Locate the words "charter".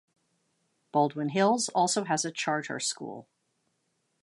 2.31-2.79